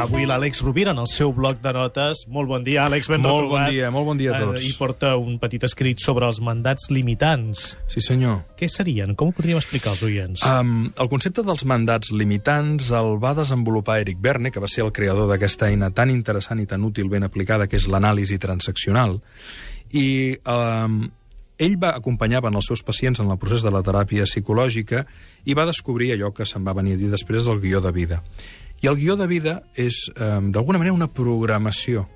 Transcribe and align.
l'Àlex 0.00 0.62
Rovira 0.62 0.92
en 0.94 0.98
el 0.98 1.08
seu 1.08 1.32
bloc 1.32 1.60
de 1.60 1.72
notes. 1.76 2.22
Molt 2.28 2.48
bon 2.48 2.64
dia, 2.64 2.86
Àlex, 2.86 3.08
ben 3.08 3.20
Molt 3.20 3.42
retrobat. 3.42 3.66
bon 3.66 3.70
dia, 3.74 3.90
molt 3.90 4.06
bon 4.06 4.16
dia 4.16 4.34
a 4.34 4.40
tots. 4.40 4.60
Eh, 4.60 4.68
I 4.68 4.72
porta 4.78 5.16
un 5.16 5.38
petit 5.38 5.62
escrit 5.62 5.98
sobre 6.00 6.26
els 6.26 6.40
mandats 6.40 6.88
limitants. 6.90 7.76
Sí, 7.86 8.00
senyor. 8.00 8.46
Què 8.56 8.66
serien? 8.68 9.14
Com 9.14 9.28
ho 9.28 9.32
podríem 9.32 9.58
explicar 9.58 9.90
als 9.90 10.02
oients? 10.02 10.42
Um, 10.46 10.90
el 10.96 11.08
concepte 11.08 11.42
dels 11.42 11.64
mandats 11.66 12.12
limitants 12.12 12.90
el 12.90 13.18
va 13.20 13.34
desenvolupar 13.34 14.00
Eric 14.00 14.18
Berne, 14.20 14.50
que 14.50 14.60
va 14.60 14.68
ser 14.68 14.84
el 14.84 14.92
creador 14.92 15.28
d'aquesta 15.28 15.68
eina 15.68 15.90
tan 15.90 16.08
interessant 16.10 16.60
i 16.60 16.66
tan 16.66 16.82
útil 16.82 17.08
ben 17.10 17.22
aplicada, 17.22 17.66
que 17.66 17.76
és 17.76 17.86
l'anàlisi 17.86 18.38
transaccional. 18.38 19.20
I 19.92 20.38
um, 20.46 21.10
ell 21.58 21.76
va 21.76 21.92
acompanyava 21.94 22.48
els 22.48 22.66
seus 22.66 22.82
pacients 22.82 23.20
en 23.20 23.28
el 23.28 23.36
procés 23.36 23.62
de 23.62 23.70
la 23.70 23.82
teràpia 23.82 24.24
psicològica 24.24 25.04
i 25.44 25.52
va 25.52 25.66
descobrir 25.66 26.14
allò 26.14 26.32
que 26.32 26.46
se'n 26.46 26.64
va 26.64 26.72
venir 26.72 26.94
a 26.94 26.96
dir 26.96 27.10
després 27.10 27.44
del 27.44 27.60
guió 27.60 27.82
de 27.84 27.92
vida. 27.92 28.22
I 28.80 28.88
el 28.88 28.96
guió 28.96 29.16
de 29.16 29.26
vida 29.28 29.62
és, 29.76 30.06
um, 30.16 30.50
d'alguna 30.52 30.80
manera, 30.80 30.96
una 30.96 31.10
programació 31.12 32.06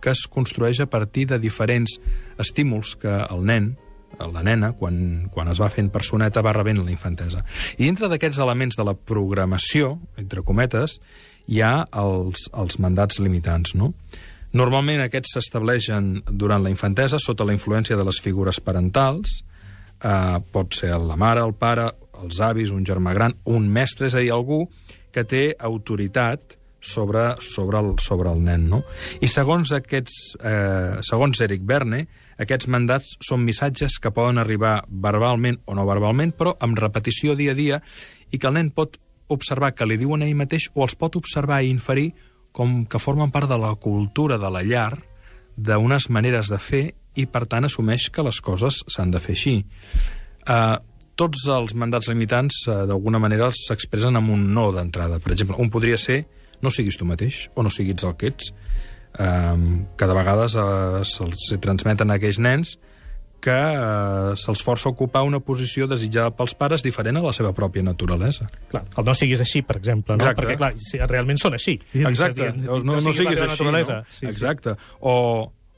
que 0.00 0.12
es 0.12 0.26
construeix 0.28 0.80
a 0.80 0.88
partir 0.88 1.26
de 1.28 1.38
diferents 1.38 1.98
estímuls 2.40 2.94
que 3.00 3.12
el 3.28 3.44
nen, 3.44 3.74
la 4.18 4.42
nena, 4.44 4.72
quan, 4.76 5.28
quan 5.32 5.48
es 5.52 5.60
va 5.60 5.70
fent 5.72 5.90
personeta, 5.92 6.42
va 6.44 6.52
rebent 6.56 6.82
la 6.84 6.92
infantesa. 6.92 7.44
I 7.78 7.86
dintre 7.86 8.08
d'aquests 8.10 8.40
elements 8.42 8.76
de 8.76 8.84
la 8.84 8.96
programació, 8.96 9.94
entre 10.20 10.44
cometes, 10.44 10.98
hi 11.48 11.62
ha 11.64 11.86
els, 12.02 12.48
els 12.52 12.80
mandats 12.82 13.20
limitants, 13.22 13.74
no? 13.78 13.94
Normalment 14.56 15.04
aquests 15.04 15.36
s'estableixen 15.36 16.24
durant 16.26 16.64
la 16.64 16.72
infantesa 16.72 17.20
sota 17.22 17.46
la 17.46 17.54
influència 17.54 17.96
de 17.96 18.04
les 18.04 18.18
figures 18.20 18.58
parentals, 18.60 19.44
eh, 20.02 20.38
pot 20.52 20.74
ser 20.74 20.96
la 20.98 21.16
mare, 21.16 21.44
el 21.46 21.54
pare, 21.54 21.90
els 22.22 22.40
avis, 22.44 22.70
un 22.74 22.86
germà 22.86 23.14
gran, 23.16 23.36
un 23.44 23.68
mestre, 23.72 24.08
és 24.08 24.16
a 24.16 24.22
dir, 24.22 24.32
algú 24.34 24.64
que 25.12 25.24
té 25.26 25.50
autoritat 25.58 26.56
sobre, 26.80 27.36
sobre, 27.40 27.78
el, 27.78 27.94
sobre 28.00 28.30
el 28.30 28.42
nen. 28.42 28.68
No? 28.70 28.80
I 29.20 29.28
segons, 29.28 29.72
aquests, 29.76 30.36
eh, 30.40 30.96
segons 31.06 31.40
Eric 31.44 31.62
Berne, 31.68 32.06
aquests 32.40 32.70
mandats 32.72 33.18
són 33.26 33.44
missatges 33.44 33.98
que 34.00 34.12
poden 34.16 34.40
arribar 34.40 34.80
verbalment 34.88 35.60
o 35.66 35.76
no 35.76 35.86
verbalment, 35.88 36.32
però 36.32 36.56
amb 36.64 36.78
repetició 36.80 37.36
dia 37.36 37.52
a 37.52 37.58
dia, 37.58 37.82
i 38.30 38.38
que 38.38 38.48
el 38.48 38.56
nen 38.56 38.72
pot 38.72 38.96
observar 39.30 39.74
que 39.76 39.86
li 39.86 40.00
diuen 40.00 40.24
a 40.24 40.26
ell 40.26 40.38
mateix 40.38 40.70
o 40.74 40.82
els 40.86 40.96
pot 40.98 41.20
observar 41.20 41.60
i 41.62 41.70
inferir 41.70 42.10
com 42.52 42.84
que 42.90 42.98
formen 42.98 43.30
part 43.30 43.48
de 43.50 43.58
la 43.60 43.74
cultura 43.78 44.40
de 44.42 44.50
la 44.50 44.64
llar, 44.66 44.96
d'unes 45.56 46.08
maneres 46.10 46.48
de 46.50 46.58
fer, 46.58 46.84
i 47.18 47.26
per 47.26 47.44
tant 47.50 47.66
assumeix 47.66 48.08
que 48.10 48.24
les 48.24 48.40
coses 48.40 48.80
s'han 48.88 49.10
de 49.10 49.20
fer 49.22 49.34
així. 49.36 49.54
Uh, 50.46 50.78
tots 51.20 51.46
els 51.52 51.76
mandats 51.76 52.08
limitants, 52.08 52.64
uh, 52.68 52.82
d'alguna 52.88 53.20
manera, 53.22 53.50
s'expressen 53.54 54.16
amb 54.16 54.32
un 54.32 54.48
no 54.56 54.70
d'entrada. 54.74 55.20
Per 55.20 55.34
exemple, 55.36 55.60
un 55.60 55.72
podria 55.72 56.00
ser 56.00 56.22
no 56.60 56.72
siguis 56.72 56.98
tu 57.00 57.08
mateix, 57.08 57.48
o 57.56 57.64
no 57.64 57.72
siguis 57.72 58.04
el 58.04 58.16
que 58.20 58.30
ets, 58.32 58.52
um, 59.18 59.84
que 59.96 60.08
de 60.08 60.16
vegades 60.16 60.56
uh, 60.60 61.00
se'ls 61.06 61.50
transmeten 61.62 62.12
a 62.12 62.18
aquells 62.20 62.40
nens 62.42 62.76
que 63.40 63.56
uh, 63.56 64.34
se'ls 64.36 64.60
força 64.60 64.90
a 64.90 64.92
ocupar 64.92 65.22
una 65.24 65.40
posició 65.40 65.86
desitjada 65.88 66.32
pels 66.36 66.52
pares 66.58 66.84
diferent 66.84 67.16
a 67.16 67.22
la 67.24 67.32
seva 67.32 67.54
pròpia 67.56 67.82
naturalesa. 67.86 68.50
Clar, 68.68 68.84
el 69.00 69.06
no 69.08 69.14
siguis 69.16 69.40
així, 69.40 69.62
per 69.64 69.78
exemple, 69.80 70.18
no? 70.18 70.26
Exacte. 70.26 70.44
Perquè, 70.44 70.58
clar, 70.60 71.08
realment 71.08 71.40
són 71.40 71.56
així. 71.56 71.78
Exacte, 72.04 72.50
dir, 72.50 72.66
no, 72.66 72.82
no, 72.84 72.98
no 73.00 73.14
siguis 73.16 73.40
la 73.40 73.48
teva 73.48 73.56
així, 73.56 73.94
no? 73.94 74.02
Sí, 74.12 74.28
Exacte. 74.28 74.76
O, 75.00 75.14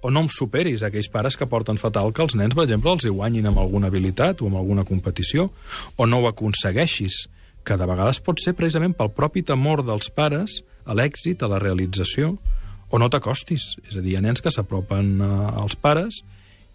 o 0.00 0.10
no 0.10 0.24
em 0.24 0.30
superis 0.32 0.82
aquells 0.82 1.10
pares 1.12 1.36
que 1.36 1.48
porten 1.48 1.78
fatal 1.80 2.12
que 2.12 2.22
els 2.24 2.36
nens, 2.38 2.54
per 2.56 2.64
exemple, 2.64 2.94
els 2.94 3.04
hi 3.04 3.12
guanyin 3.12 3.50
amb 3.50 3.60
alguna 3.60 3.90
habilitat 3.92 4.40
o 4.40 4.48
amb 4.48 4.60
alguna 4.60 4.86
competició, 4.88 5.50
o 5.96 6.06
no 6.08 6.22
ho 6.22 6.28
aconsegueixis, 6.30 7.26
que 7.64 7.76
de 7.76 7.86
vegades 7.86 8.22
pot 8.24 8.40
ser 8.40 8.54
precisament 8.56 8.94
pel 8.96 9.12
propi 9.12 9.42
temor 9.44 9.84
dels 9.84 10.08
pares 10.16 10.60
a 10.88 10.96
l'èxit, 10.96 11.42
a 11.42 11.50
la 11.52 11.60
realització, 11.60 12.34
o 12.90 12.98
no 12.98 13.08
t'acostis. 13.12 13.76
És 13.86 13.96
a 13.96 14.02
dir, 14.02 14.14
hi 14.14 14.18
ha 14.18 14.24
nens 14.24 14.42
que 14.42 14.52
s'apropen 14.52 15.18
eh, 15.20 15.30
als 15.60 15.76
pares 15.78 16.22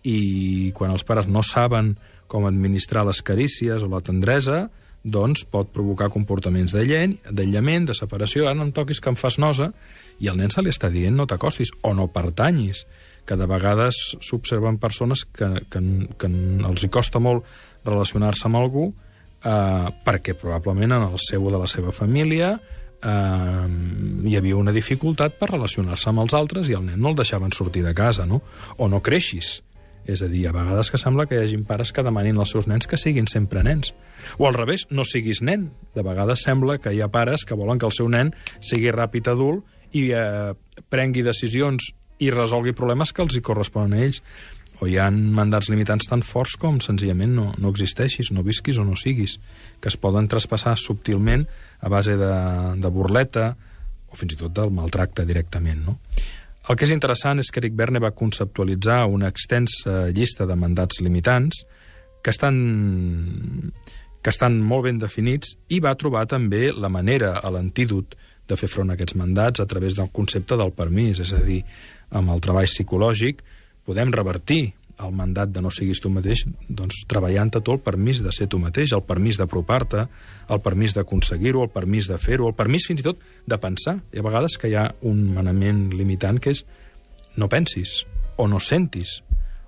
i 0.06 0.72
quan 0.78 0.94
els 0.94 1.04
pares 1.04 1.28
no 1.28 1.42
saben 1.44 1.96
com 2.30 2.46
administrar 2.46 3.06
les 3.08 3.22
carícies 3.26 3.84
o 3.84 3.90
la 3.90 4.04
tendresa, 4.06 4.68
doncs 5.06 5.44
pot 5.46 5.70
provocar 5.74 6.10
comportaments 6.14 6.74
d'aïllament, 6.74 7.86
de 7.86 7.94
separació, 7.94 8.48
ara 8.48 8.58
no 8.58 8.66
em 8.66 8.74
toquis 8.74 9.02
que 9.02 9.12
em 9.12 9.18
fas 9.18 9.38
nosa, 9.42 9.70
i 10.18 10.30
el 10.32 10.40
nen 10.40 10.50
se 10.54 10.64
li 10.66 10.74
està 10.74 10.90
dient 10.90 11.14
no 11.18 11.28
t'acostis, 11.30 11.74
o 11.86 11.94
no 11.94 12.08
pertanyis, 12.14 12.86
que 13.26 13.38
de 13.40 13.48
vegades 13.50 13.98
s'observen 14.22 14.78
persones 14.82 15.26
que, 15.26 15.50
que, 15.70 15.82
que 16.18 16.30
els 16.30 16.86
hi 16.86 16.92
costa 16.94 17.20
molt 17.20 17.46
relacionar-se 17.86 18.48
amb 18.50 18.62
algú 18.62 18.88
eh, 18.90 19.92
perquè 20.06 20.36
probablement 20.38 20.98
en 20.98 21.08
el 21.12 21.20
seu 21.22 21.46
o 21.46 21.54
de 21.54 21.62
la 21.62 21.70
seva 21.70 21.94
família 21.96 22.56
eh, 22.56 23.68
hi 24.26 24.36
havia 24.38 24.58
una 24.58 24.74
dificultat 24.76 25.38
per 25.40 25.52
relacionar-se 25.54 26.10
amb 26.12 26.26
els 26.26 26.36
altres 26.38 26.70
i 26.70 26.78
el 26.78 26.86
nen 26.88 27.00
no 27.02 27.14
el 27.14 27.20
deixaven 27.20 27.54
sortir 27.54 27.86
de 27.86 27.94
casa, 27.98 28.26
no? 28.26 28.42
O 28.78 28.90
no 28.90 29.02
creixis. 29.06 29.60
És 30.06 30.22
a 30.22 30.28
dir, 30.30 30.44
a 30.46 30.54
vegades 30.54 30.92
que 30.94 31.00
sembla 31.02 31.26
que 31.26 31.40
hi 31.40 31.42
hagin 31.48 31.64
pares 31.66 31.90
que 31.92 32.04
demanin 32.06 32.38
als 32.38 32.52
seus 32.54 32.68
nens 32.70 32.86
que 32.86 32.98
siguin 32.98 33.26
sempre 33.26 33.64
nens. 33.66 33.96
O 34.38 34.46
al 34.46 34.54
revés, 34.54 34.86
no 34.92 35.02
siguis 35.02 35.42
nen. 35.42 35.72
De 35.98 36.04
vegades 36.06 36.44
sembla 36.46 36.78
que 36.78 36.94
hi 36.94 37.02
ha 37.02 37.10
pares 37.10 37.46
que 37.46 37.58
volen 37.58 37.82
que 37.82 37.90
el 37.90 37.96
seu 37.96 38.10
nen 38.10 38.30
sigui 38.62 38.94
ràpid 38.94 39.32
adult 39.34 39.66
i 39.98 40.12
eh, 40.14 40.54
prengui 40.94 41.26
decisions 41.26 41.90
i 42.20 42.32
resolgui 42.32 42.76
problemes 42.78 43.12
que 43.12 43.24
els 43.26 43.36
hi 43.36 43.44
corresponen 43.46 43.98
a 43.98 44.06
ells. 44.06 44.22
O 44.84 44.90
hi 44.92 44.98
ha 45.00 45.08
mandats 45.10 45.70
limitants 45.72 46.10
tan 46.12 46.24
forts 46.26 46.58
com 46.60 46.82
senzillament 46.84 47.32
no, 47.32 47.46
no 47.58 47.72
existeixis, 47.72 48.34
no 48.36 48.44
visquis 48.44 48.80
o 48.82 48.84
no 48.84 48.98
siguis, 49.00 49.38
que 49.80 49.88
es 49.88 49.96
poden 49.96 50.28
traspassar 50.28 50.76
subtilment 50.80 51.46
a 51.80 51.92
base 51.92 52.18
de, 52.20 52.32
de 52.82 52.92
burleta 52.92 53.54
o 54.12 54.20
fins 54.20 54.36
i 54.36 54.40
tot 54.40 54.52
del 54.56 54.74
maltracte 54.76 55.24
directament. 55.28 55.86
No? 55.88 55.96
El 56.68 56.76
que 56.76 56.88
és 56.88 56.92
interessant 56.92 57.40
és 57.40 57.52
que 57.54 57.62
Eric 57.62 57.76
Berne 57.78 58.02
va 58.04 58.16
conceptualitzar 58.18 59.06
una 59.08 59.30
extensa 59.32 60.10
llista 60.10 60.48
de 60.50 60.58
mandats 60.58 61.00
limitants 61.00 61.64
que 62.26 62.34
estan, 62.34 63.72
que 64.26 64.34
estan 64.34 64.58
molt 64.66 64.88
ben 64.88 65.00
definits 65.00 65.54
i 65.70 65.78
va 65.84 65.94
trobar 65.96 66.26
també 66.32 66.72
la 66.74 66.90
manera, 66.90 67.36
l'antídot 67.54 68.18
de 68.48 68.58
fer 68.60 68.70
front 68.70 68.92
a 68.92 68.96
aquests 68.98 69.18
mandats 69.20 69.62
a 69.62 69.68
través 69.70 69.98
del 69.98 70.12
concepte 70.14 70.58
del 70.60 70.74
permís, 70.76 71.20
és 71.24 71.34
a 71.34 71.42
dir, 71.44 71.62
amb 72.16 72.34
el 72.34 72.42
treball 72.44 72.70
psicològic 72.70 73.42
podem 73.86 74.12
revertir 74.14 74.74
el 75.04 75.12
mandat 75.12 75.52
de 75.52 75.62
no 75.62 75.72
siguis 75.74 76.00
tu 76.00 76.10
mateix 76.14 76.46
doncs, 76.70 77.02
treballant 77.10 77.52
a 77.58 77.60
tu 77.60 77.74
el 77.76 77.82
permís 77.84 78.22
de 78.24 78.32
ser 78.32 78.48
tu 78.52 78.60
mateix, 78.62 78.94
el 78.96 79.04
permís 79.04 79.40
d'apropar-te, 79.42 80.06
el 80.50 80.62
permís 80.64 80.96
d'aconseguir-ho, 80.96 81.66
el 81.66 81.74
permís 81.74 82.08
de 82.08 82.18
fer-ho, 82.22 82.48
el 82.48 82.56
permís 82.56 82.88
fins 82.88 83.04
i 83.04 83.08
tot 83.08 83.20
de 83.46 83.60
pensar. 83.60 83.98
Hi 84.14 84.22
ha 84.22 84.28
vegades 84.28 84.56
que 84.58 84.72
hi 84.72 84.78
ha 84.80 84.88
un 85.04 85.26
manament 85.36 85.90
limitant 85.94 86.40
que 86.40 86.56
és 86.56 86.64
no 87.36 87.50
pensis, 87.52 88.06
o 88.40 88.48
no 88.48 88.62
sentis, 88.64 89.20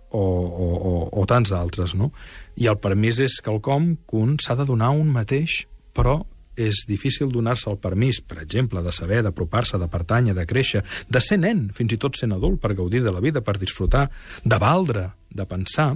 o, 0.10 0.24
o, 0.24 0.68
o, 0.78 0.94
o 1.12 1.26
tants 1.28 1.52
d'altres, 1.52 1.96
no? 2.00 2.14
I 2.56 2.70
el 2.72 2.80
permís 2.80 3.20
és 3.24 3.42
quelcom 3.44 3.96
que 4.08 4.22
un 4.22 4.38
s'ha 4.40 4.56
de 4.56 4.66
donar 4.68 4.94
un 4.96 5.12
mateix, 5.12 5.66
però 5.92 6.22
és 6.58 6.84
difícil 6.90 7.32
donar-se 7.32 7.70
el 7.70 7.78
permís, 7.80 8.20
per 8.26 8.42
exemple, 8.42 8.82
de 8.84 8.92
saber, 8.92 9.22
d'apropar-se, 9.24 9.78
de 9.78 9.88
pertànyer, 9.92 10.36
de 10.36 10.46
créixer, 10.50 10.84
de 11.08 11.22
ser 11.22 11.38
nen, 11.40 11.68
fins 11.78 11.94
i 11.94 12.02
tot 12.02 12.18
sent 12.18 12.34
adult, 12.36 12.60
per 12.64 12.74
gaudir 12.76 13.04
de 13.06 13.14
la 13.14 13.22
vida, 13.24 13.44
per 13.46 13.58
disfrutar, 13.62 14.08
de 14.44 14.60
valdre, 14.62 15.12
de 15.30 15.46
pensar, 15.46 15.94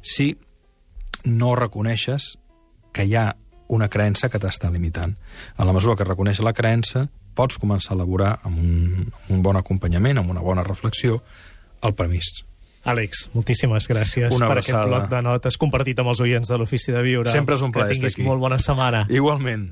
si 0.00 0.32
no 1.24 1.54
reconeixes 1.58 2.34
que 2.94 3.04
hi 3.04 3.16
ha 3.18 3.32
una 3.74 3.88
creença 3.90 4.30
que 4.30 4.38
t'està 4.38 4.70
limitant. 4.70 5.16
A 5.56 5.66
la 5.66 5.74
mesura 5.74 5.96
que 5.98 6.06
reconeixes 6.06 6.44
la 6.44 6.54
creença, 6.54 7.08
pots 7.34 7.58
començar 7.58 7.94
a 7.94 7.98
elaborar 7.98 8.38
amb 8.46 8.58
un, 8.60 9.06
amb 9.08 9.30
un 9.34 9.42
bon 9.42 9.58
acompanyament, 9.58 10.20
amb 10.20 10.30
una 10.30 10.44
bona 10.44 10.62
reflexió, 10.66 11.18
el 11.82 11.94
permís. 11.98 12.44
Àlex, 12.84 13.30
moltíssimes 13.32 13.86
gràcies 13.88 14.34
Una 14.36 14.50
per 14.50 14.58
aquest 14.60 14.76
bloc 14.76 15.06
de 15.08 15.20
notes 15.24 15.56
compartit 15.60 16.00
amb 16.02 16.12
els 16.12 16.20
oients 16.20 16.50
de 16.50 16.58
l'Ofici 16.60 16.92
de 16.92 17.00
Viure. 17.04 17.32
Sempre 17.32 17.56
és 17.56 17.64
un 17.64 17.72
plaer 17.72 17.94
Que 17.94 17.96
tinguis 17.96 18.18
molt 18.26 18.42
bona 18.42 18.58
setmana. 18.60 19.06
Igualment. 19.08 19.70